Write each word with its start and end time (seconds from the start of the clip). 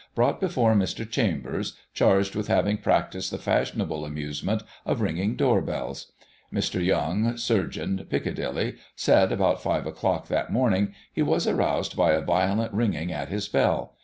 brought 0.15 0.39
before 0.39 0.73
Mr. 0.73 1.07
Chambers, 1.07 1.77
charged 1.93 2.33
with 2.35 2.47
having 2.47 2.75
practised 2.75 3.31
the 3.31 3.37
fashionable 3.37 4.03
amusement 4.03 4.63
of 4.83 4.99
ringing 4.99 5.35
door 5.35 5.61
bells. 5.61 6.11
Mr. 6.51 6.83
Young, 6.83 7.37
surgeon, 7.37 8.07
Piccadilly, 8.09 8.77
said, 8.95 9.31
about 9.31 9.61
5 9.61 9.85
o'clock 9.85 10.27
that 10.27 10.51
morning 10.51 10.95
he 11.13 11.21
was 11.21 11.47
roused 11.47 11.95
by 11.95 12.13
a 12.13 12.21
violent 12.25 12.73
ringing 12.73 13.11
at 13.13 13.29
his 13.29 13.47
bell. 13.47 13.93